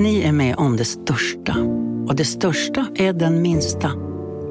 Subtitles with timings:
[0.00, 1.56] Ni är med om det största.
[2.08, 3.92] Och det största är den minsta.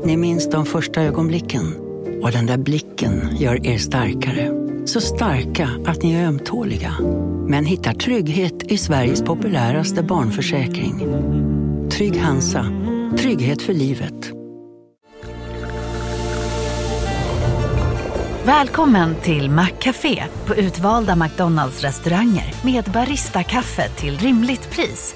[0.06, 1.76] Ni minns de första ögonblicken.
[2.24, 4.52] Och den där blicken gör er starkare.
[4.86, 6.96] Så starka att ni är ömtåliga.
[7.48, 11.00] Men hittar trygghet i Sveriges populäraste barnförsäkring.
[11.90, 12.66] Trygg Hansa.
[13.18, 14.32] Trygghet för livet.
[18.44, 25.16] Välkommen till Maccafé på utvalda McDonalds restauranger med Baristakaffe till rimligt pris.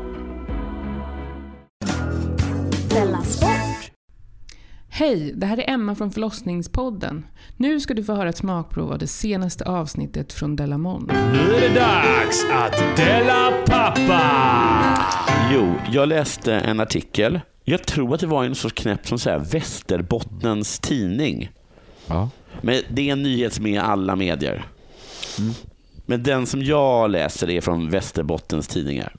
[5.01, 7.25] Hej, det här är Emma från förlossningspodden.
[7.57, 11.11] Nu ska du få höra ett smakprov av det senaste avsnittet från Delamon.
[11.33, 14.21] Nu är det dags att dela pappa!
[15.53, 17.39] Jo, jag läste en artikel.
[17.63, 21.51] Jag tror att det var en sorts knäpp som säger Västerbottens tidning.
[22.07, 22.29] Ja.
[22.61, 24.65] Men det är en nyhet som är i alla medier.
[26.05, 29.15] Men den som jag läser är från Västerbottens tidningar.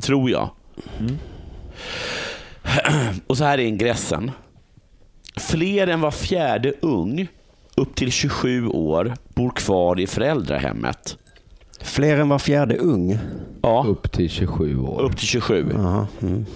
[0.00, 0.50] Tror jag.
[3.26, 4.30] Och så här är ingressen.
[5.48, 7.28] Fler än var fjärde ung
[7.76, 11.16] upp till 27 år bor kvar i föräldrahemmet.
[11.80, 13.18] Fler än var fjärde ung.
[13.62, 15.00] Ja, Upp till 27 år.
[15.00, 15.70] upp till 27.
[15.74, 16.46] Jaha, mm.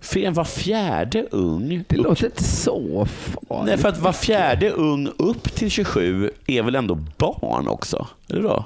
[0.00, 1.68] Fler än var fjärde ung.
[1.88, 3.66] Det upp låter inte så farligt.
[3.66, 8.06] Nej, för att var fjärde ung upp till 27 är väl ändå barn också?
[8.28, 8.64] Eller då?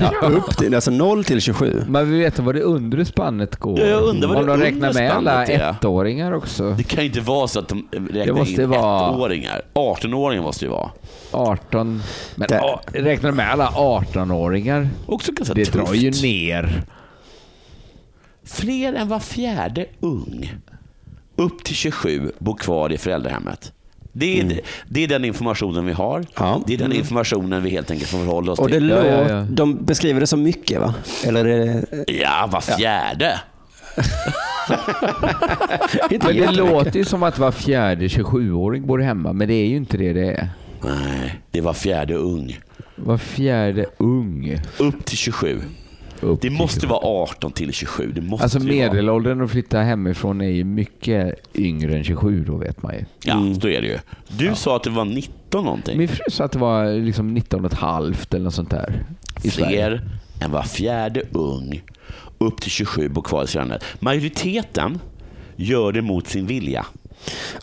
[0.00, 1.84] Ja, upp till, alltså 0 till 27.
[1.88, 3.80] Man vill veta vad det undre spannet går.
[3.80, 5.70] Ja, jag undrar vad Om det de räknar med alla är.
[5.70, 6.70] ettåringar också.
[6.70, 9.62] Det kan ju inte vara så att de räknar måste in vara- ettåringar.
[9.74, 10.90] 18-åringar måste det ju vara.
[11.30, 12.02] 18.
[12.34, 14.88] Men Det- a- räknar de med alla 18-åringar?
[15.06, 15.86] Också ganska Det tufft.
[15.86, 16.82] drar ju ner.
[18.44, 20.52] Fler än var fjärde ung
[21.36, 23.72] upp till 27 bor kvar i föräldrahemmet.
[24.12, 26.16] Det är, det är den informationen vi har.
[26.16, 26.28] Mm.
[26.36, 26.62] Ja.
[26.66, 28.88] Det är den informationen vi helt enkelt får förhålla oss Och det till.
[28.88, 29.46] Ja, låt, ja, ja.
[29.50, 30.94] De beskriver det som mycket va?
[31.26, 33.40] Eller är det Ja, var fjärde.
[36.10, 39.76] Men det låter ju som att var fjärde 27-åring bor hemma, men det är ju
[39.76, 40.48] inte det det är.
[40.84, 42.58] Nej, det var fjärde ung.
[42.96, 44.60] Var fjärde ung.
[44.78, 45.60] Upp till 27.
[46.22, 46.88] Upp Det måste 27.
[46.90, 48.12] vara 18 till 27.
[48.14, 48.68] Det måste Alltså vara.
[48.68, 53.04] medelåldern att flytta hemifrån är ju mycket yngre än 27 då vet man ju.
[53.24, 53.98] Ja, så är det ju.
[54.28, 55.98] Du sa att det var 19 någonting.
[55.98, 59.04] Min fru sa att det var liksom 19 och ett halvt eller något sånt där.
[59.42, 59.68] I Sverige.
[59.68, 60.08] Fler
[60.40, 61.82] än var fjärde ung
[62.38, 63.78] upp till 27 bor kvar i Sverige.
[64.00, 65.00] Majoriteten
[65.56, 66.86] gör det mot sin vilja.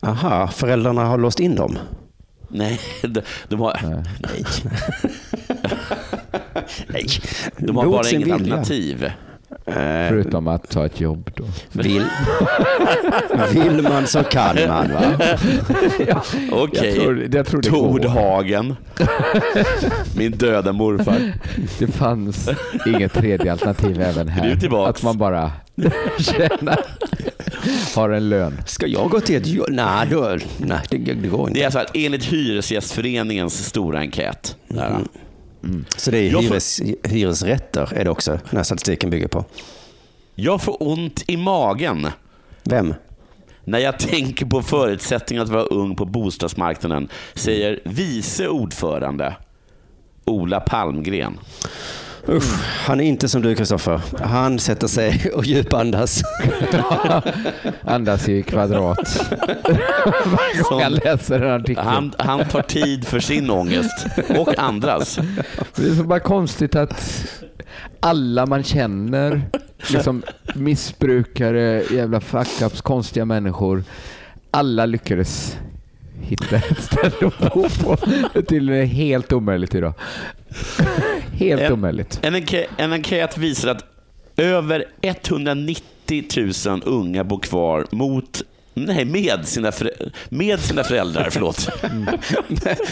[0.01, 1.77] Aha, föräldrarna har låst in dem.
[2.49, 4.03] Nej, de, de har, nej.
[4.19, 4.43] nej.
[7.57, 8.55] De har Mot bara sin inget vilja.
[8.57, 9.11] alternativ.
[10.09, 11.43] Förutom att ta ett jobb då.
[11.71, 12.05] Vill,
[13.53, 15.01] vill man så kan man va?
[16.51, 17.79] Okej, Jag tror- jag tror det går.
[17.91, 18.75] Tordhagen.
[20.17, 21.33] Min döda morfar.
[21.79, 22.49] Det fanns
[22.85, 24.85] inget tredje alternativ även här.
[24.87, 25.51] Att man bara
[26.19, 26.79] tjänar,
[27.95, 28.57] har en lön.
[28.65, 29.67] Ska jag gå till ett jobb?
[29.69, 31.53] Nej, då, nej det, det går inte.
[31.53, 34.55] Det är alltså att enligt Hyresgästföreningens stora enkät.
[35.61, 39.45] Där, Så det är får- hyres, hyresrätter är det också, den här statistiken bygger på.
[40.35, 42.07] Jag får ont i magen
[42.63, 42.93] Vem?
[43.63, 49.35] när jag tänker på förutsättningar att vara ung på bostadsmarknaden, säger vice ordförande
[50.25, 51.39] Ola Palmgren.
[52.27, 54.01] Usch, han är inte som du Kristoffer.
[54.21, 56.21] Han sätter sig och djupandas.
[57.81, 59.29] Andas i kvadrat.
[60.69, 61.83] Gång jag läser en artikel.
[61.83, 64.05] Han, han tar tid för sin ångest
[64.37, 65.19] och andras.
[65.75, 67.25] Det är så bara konstigt att
[67.99, 69.41] alla man känner,
[69.87, 70.23] liksom
[70.55, 73.83] missbrukare, jävla fuck-ups, konstiga människor,
[74.51, 75.57] alla lyckades
[76.21, 77.97] hitta ett ställe att bo på.
[78.33, 79.93] Det är helt omöjligt idag.
[81.39, 82.19] Helt En- omöjligt.
[82.21, 83.85] En, enkä- en enkät visar att
[84.37, 86.23] över 190
[86.67, 88.41] 000 unga bor kvar mot
[88.73, 91.27] Nej, med sina, förä- med sina föräldrar.
[91.31, 91.69] Förlåt.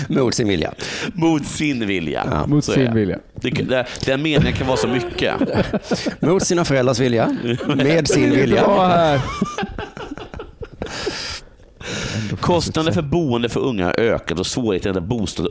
[0.10, 0.74] Mot sin vilja.
[1.14, 2.44] Mot sin vilja.
[2.48, 3.20] Mot Så är sin vilja.
[3.36, 5.34] Det, det, den meningen kan vara så mycket.
[6.20, 7.38] Mot sina föräldrars vilja.
[7.76, 8.64] Med sin vilja.
[12.18, 12.38] Här.
[12.38, 15.46] Kostnader för boende för unga har ökat och svårigheten att hitta bostad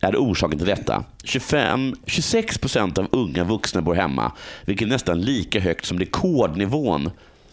[0.00, 1.04] är orsaken till detta.
[1.24, 4.32] 25, 26 procent av unga vuxna bor hemma,
[4.64, 7.10] vilket är nästan lika högt som rekordnivån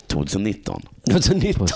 [0.08, 0.82] 2019.
[1.12, 1.68] 2019.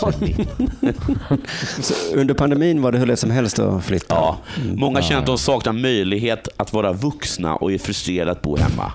[1.81, 4.15] Så under pandemin var det hur lätt som helst att flytta.
[4.15, 4.38] Ja,
[4.75, 8.94] många känner att de saknar möjlighet att vara vuxna och är frustrerade att bo hemma.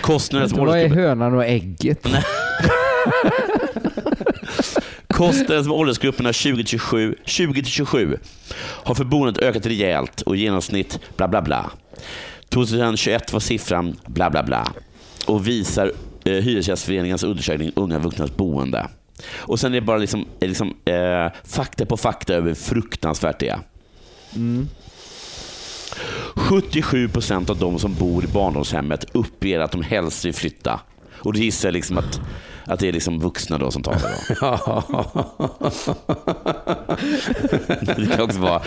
[0.00, 2.06] Kostnaden Vad är hönan och ägget?
[5.20, 8.18] kostnaden som åldersgrupperna 20-27 20
[8.84, 11.70] har för boendet ökat rejält och i genomsnitt bla bla bla.
[12.48, 14.72] 2021 var siffran bla bla bla
[15.26, 15.92] och visar
[16.24, 18.88] eh, Hyresgästföreningens undersökning Unga vuxnas boende.
[19.32, 23.48] Och sen är det bara liksom, liksom, eh, fakta på fakta över hur fruktansvärt det
[23.48, 23.60] är.
[24.36, 24.68] Mm.
[26.34, 30.80] 77 procent av de som bor i barndomshemmet uppger att de helst vill flytta.
[31.22, 32.20] Och det gissar jag liksom att,
[32.66, 34.00] att det är liksom vuxna då som talar.
[34.00, 34.14] Då.
[37.96, 38.62] Det kan också vara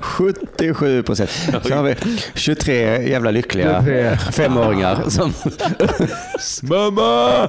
[0.00, 1.30] 77 procent.
[1.62, 1.94] Så har vi
[2.34, 4.16] 23 jävla lyckliga 23.
[4.32, 5.32] femåringar som...
[6.62, 7.48] Mamma!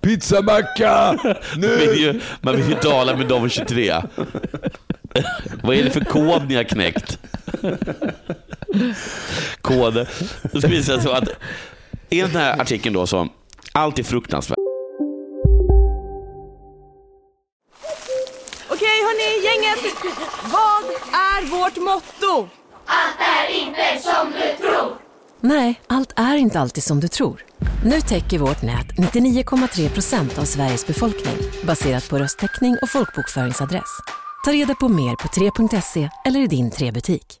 [0.00, 1.18] Pizzamacka!
[1.54, 3.94] Man vill ju, man vill ju tala med de 23.
[5.62, 7.18] Vad är det för kod ni har knäckt?
[9.60, 10.06] Kod.
[10.52, 11.28] Då ska vi säga så att
[12.08, 13.28] i den här artikeln då så,
[13.72, 14.58] allt är fruktansvärt.
[18.68, 19.94] Okej hörni, gänget.
[20.42, 22.48] Vad är vårt motto?
[25.40, 27.44] Nej, allt är inte alltid som du tror.
[27.84, 34.00] Nu täcker vårt nät 99,3 procent av Sveriges befolkning baserat på röstteckning och folkbokföringsadress.
[34.44, 37.40] Ta reda på mer på 3.se eller i din 3-butik.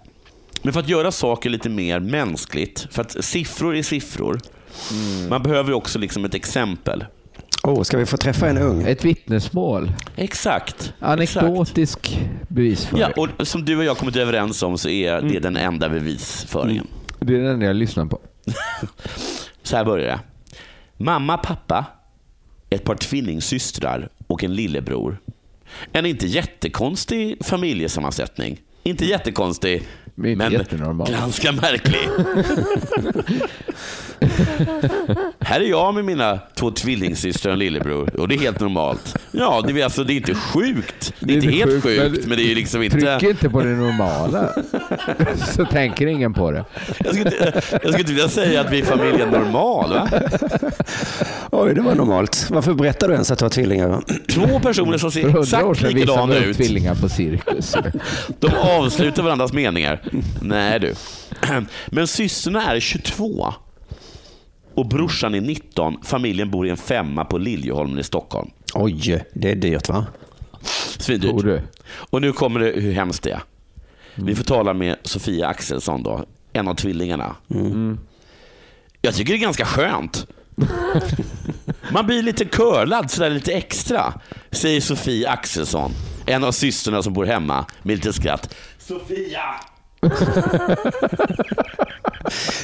[0.61, 4.39] Men för att göra saker lite mer mänskligt, för att siffror är siffror.
[5.29, 7.05] Man behöver ju också liksom ett exempel.
[7.63, 8.83] Oh, ska vi få träffa en ung?
[8.87, 9.91] Ett vittnesmål.
[10.15, 10.93] Exakt.
[10.99, 13.01] Anekdotisk bevisföring.
[13.15, 16.87] Ja, och som du och jag kommit överens om så är det den enda bevisföringen.
[17.19, 18.19] Det är den enda jag lyssnar på.
[19.63, 20.19] Så här börjar det.
[21.03, 21.85] Mamma, pappa,
[22.69, 25.17] ett par tvillingsystrar och en lillebror.
[25.91, 28.61] En inte jättekonstig familjesammansättning.
[28.83, 29.83] Inte jättekonstig,
[30.21, 32.09] Men ganska märklig.
[35.39, 39.17] Här är jag med mina två tvillingsystrar och lillebror och det är helt normalt.
[39.31, 41.13] Ja, det är, alltså, det är inte sjukt.
[41.19, 43.19] Det är, inte helt sjukt, men, det är liksom inte...
[43.19, 44.49] Tryck inte på det normala.
[45.55, 46.65] Så tänker ingen på det.
[46.97, 49.89] Jag skulle, inte, jag skulle inte vilja säga att vi är familjen normal.
[49.89, 50.09] Va?
[51.63, 52.47] Oj, det var normalt.
[52.49, 54.03] Varför berättar du ens att du har tvillingar?
[54.29, 56.57] Två personer som ser exakt likadana ut.
[56.57, 57.75] tvillingar på cirkus.
[58.39, 60.01] De avslutar varandras meningar.
[60.41, 60.93] Nej du.
[61.87, 63.53] Men systrarna är 22
[64.75, 65.97] och brorsan är 19.
[66.03, 68.49] Familjen bor i en femma på Liljeholmen i Stockholm.
[68.73, 70.05] Oj, det är dyrt va?
[70.97, 71.43] Svindyrt.
[71.43, 71.61] du?
[71.91, 73.41] Och nu kommer det hur hemskt det är.
[74.15, 77.35] Vi får tala med Sofia Axelsson, då, en av tvillingarna.
[79.01, 80.27] Jag tycker det är ganska skönt.
[81.91, 84.13] Man blir lite curlad sådär lite extra,
[84.51, 85.91] säger Sofia Axelsson,
[86.25, 88.55] en av systrarna som bor hemma med lite skratt.
[88.79, 89.41] Sofia!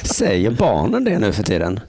[0.02, 1.80] Säger barnen det nu för tiden?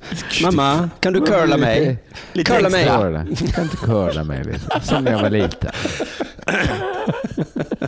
[0.44, 1.98] Mamma, kan du curla mig?
[2.34, 2.82] Lite Curla mig.
[2.82, 2.98] extra.
[3.02, 3.26] Curla.
[3.40, 4.82] Jag kan inte curla mig liksom.
[4.82, 5.72] Som när jag var liten.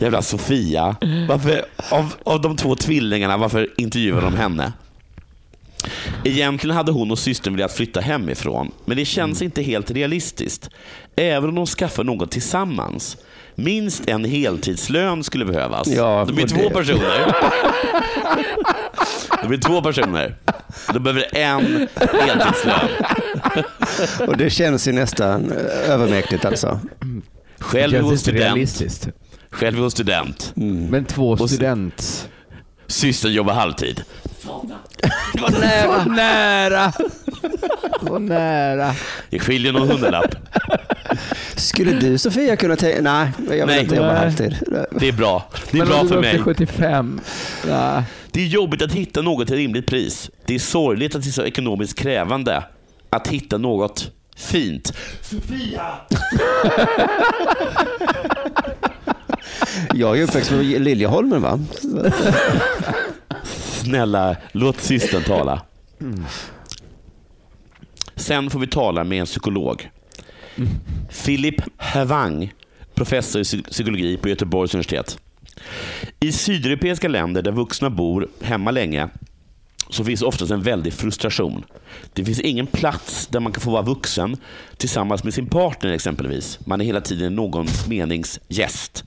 [0.00, 0.96] Jävla Sofia.
[1.28, 4.72] Varför, av, av de två tvillingarna, varför intervjuar de henne?
[6.24, 10.68] Egentligen hade hon och systern velat flytta hemifrån, men det känns inte helt realistiskt.
[11.16, 13.16] Även om de skaffar något tillsammans.
[13.54, 15.88] Minst en heltidslön skulle behövas.
[15.88, 17.34] Ja, det blir två det- personer.
[19.42, 20.36] Det blir två personer.
[20.92, 21.88] Då behöver en
[22.20, 22.88] heltidslön.
[24.28, 26.80] Och det känns ju nästan eh, övermäktigt alltså.
[27.58, 28.44] Själv är Känns hon inte student.
[28.44, 29.08] realistiskt.
[29.50, 30.52] Själv är hon student.
[30.90, 32.28] Men två student...
[32.86, 34.02] Systern jobbar halvtid.
[35.32, 36.04] Det var nära.
[36.04, 36.92] nära.
[38.00, 38.94] Det var nära.
[39.30, 40.34] Det skiljer någon hundralapp.
[41.56, 43.00] Skulle du Sofia kunna tänka...
[43.02, 43.80] Nej, jag vill Nej.
[43.80, 44.56] inte jobba halvtid.
[44.90, 45.50] Det är bra.
[45.70, 46.32] Det är Men bra för mig.
[46.32, 47.20] till 75.
[47.68, 48.02] Nej.
[48.30, 50.30] Det är jobbigt att hitta något till rimligt pris.
[50.46, 52.64] Det är sorgligt att det är så ekonomiskt krävande
[53.10, 54.92] att hitta något Fint.
[55.20, 55.86] Sofia!
[59.94, 61.58] Jag är uppväxt med Liljeholmen va?
[63.82, 65.62] Snälla, låt systern tala.
[68.16, 69.90] Sen får vi tala med en psykolog.
[71.24, 72.52] Philip Havang,
[72.94, 75.18] professor i psykologi på Göteborgs universitet.
[76.20, 79.08] I sydeuropeiska länder där vuxna bor hemma länge
[79.90, 81.64] så finns oftast en väldig frustration.
[82.12, 84.36] Det finns ingen plats där man kan få vara vuxen
[84.76, 86.58] tillsammans med sin partner exempelvis.
[86.66, 89.04] Man är hela tiden någons meningsgäst.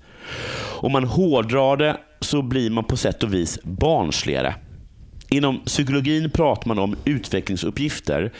[0.57, 4.55] Om man hårdrar det så blir man på sätt och vis barnsligare.
[5.29, 8.31] Inom psykologin pratar man om utvecklingsuppgifter.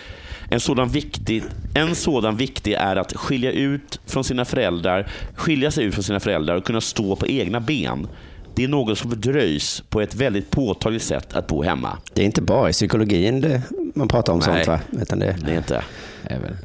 [0.50, 5.86] En sådan, viktig, en sådan viktig är att skilja, ut från sina föräldrar, skilja sig
[5.86, 8.08] ut från sina föräldrar och kunna stå på egna ben.
[8.56, 11.98] Det är något som fördröjs på ett väldigt påtagligt sätt att bo hemma.
[12.14, 13.62] Det är inte bara i psykologin det,
[13.96, 14.48] man pratar om Nej.
[14.48, 15.02] sånt va?
[15.02, 15.84] Utan det, Det är inte.
[16.24, 16.58] Även.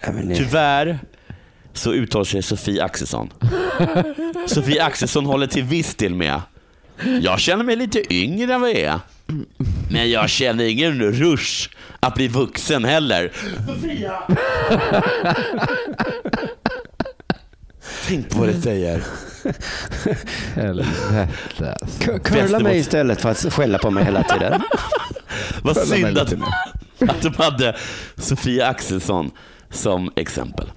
[0.00, 0.98] även Tyvärr
[1.72, 3.32] så uttalar sig Sofie Axelsson.
[4.46, 6.40] Sofie Axelsson håller till viss del med.
[7.20, 8.98] Jag känner mig lite yngre än vad jag är.
[9.90, 13.32] Men jag känner ingen rush att bli vuxen heller.
[13.66, 14.22] Sofia!
[18.06, 19.02] Tänk på vad det säger.
[20.54, 22.18] Helvete alltså.
[22.18, 24.62] Curla mig istället för att skälla på mig hela tiden.
[25.62, 26.32] Vad synd att,
[27.08, 27.76] att de hade
[28.16, 29.30] Sofia Axelsson
[29.70, 30.70] som exempel.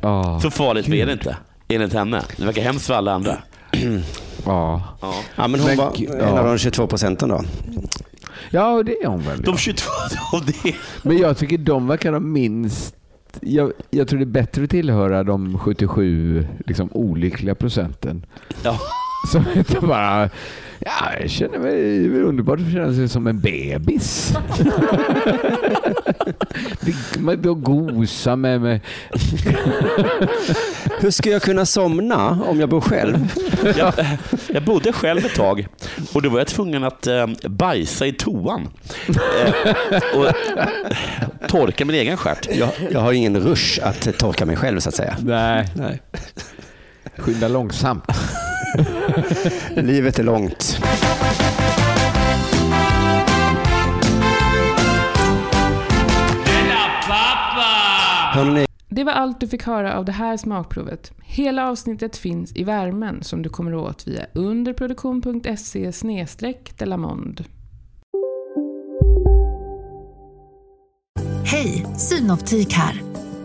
[0.00, 0.40] Ja.
[0.42, 1.36] Så farligt är det inte,
[1.68, 2.22] enligt henne.
[2.36, 3.38] Det verkar hemskt för alla andra.
[4.46, 4.82] Ja.
[5.00, 5.14] Ja.
[5.36, 6.40] Ja, men hon Men var gud, en ja.
[6.40, 7.40] av de 22 procenten då.
[8.50, 9.42] ja, det är hon väl.
[9.42, 9.84] De 22,
[10.32, 12.94] och det Men jag tycker de verkar de minst...
[13.40, 18.26] Jag, jag tror det är bättre att tillhöra de 77 liksom, olyckliga procenten.
[18.62, 18.78] Ja.
[19.32, 20.30] Som inte bara...
[20.78, 24.34] Ja, jag känner mig det är underbart att känna sig som en bebis.
[27.18, 28.80] Man då gosa med mig.
[31.00, 33.32] Hur ska jag kunna somna om jag bor själv?
[33.76, 33.92] jag,
[34.48, 35.66] jag bodde själv ett tag
[36.12, 38.68] och då var jag tvungen att eh, bajsa i toan.
[39.08, 39.14] Eh,
[40.18, 40.26] och
[41.48, 42.48] torka min egen stjärt.
[42.52, 45.16] Jag, jag har ingen rush att torka mig själv så att säga.
[45.20, 46.02] Nej, Nej.
[47.16, 48.04] skynda långsamt.
[49.74, 50.80] Livet är långt.
[58.36, 61.12] Hörrni, Det var allt du fick höra av det här smakprovet.
[61.24, 65.92] Hela avsnittet finns i värmen som du kommer åt via underproduktion.se
[66.78, 67.44] delamond.
[71.44, 73.02] Hej, Synoptik här.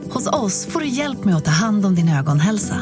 [0.09, 2.81] Hos oss får du hjälp med att ta hand om din ögonhälsa.